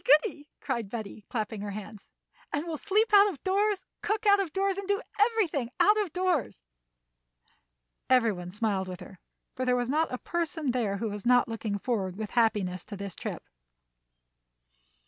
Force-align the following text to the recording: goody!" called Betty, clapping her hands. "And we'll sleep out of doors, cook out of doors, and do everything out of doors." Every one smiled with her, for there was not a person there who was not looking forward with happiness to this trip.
goody!" 0.03 0.49
called 0.61 0.89
Betty, 0.89 1.25
clapping 1.29 1.61
her 1.61 1.69
hands. 1.69 2.09
"And 2.51 2.65
we'll 2.65 2.79
sleep 2.79 3.13
out 3.13 3.29
of 3.29 3.43
doors, 3.43 3.85
cook 4.01 4.25
out 4.25 4.39
of 4.39 4.51
doors, 4.51 4.75
and 4.79 4.87
do 4.87 4.99
everything 5.19 5.69
out 5.79 5.95
of 6.01 6.11
doors." 6.11 6.63
Every 8.09 8.31
one 8.31 8.49
smiled 8.49 8.87
with 8.87 8.99
her, 9.01 9.19
for 9.55 9.63
there 9.63 9.75
was 9.75 9.89
not 9.89 10.11
a 10.11 10.17
person 10.17 10.71
there 10.71 10.97
who 10.97 11.09
was 11.11 11.23
not 11.23 11.47
looking 11.47 11.77
forward 11.77 12.15
with 12.15 12.31
happiness 12.31 12.83
to 12.85 12.97
this 12.97 13.13
trip. 13.13 13.43